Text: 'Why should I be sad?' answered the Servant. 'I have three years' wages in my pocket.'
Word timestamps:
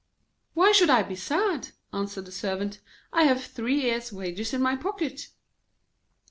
'Why 0.55 0.71
should 0.71 0.89
I 0.89 1.03
be 1.03 1.15
sad?' 1.15 1.69
answered 1.93 2.25
the 2.25 2.31
Servant. 2.31 2.79
'I 3.13 3.23
have 3.25 3.43
three 3.43 3.81
years' 3.81 4.11
wages 4.11 4.51
in 4.51 4.59
my 4.59 4.75
pocket.' 4.75 5.27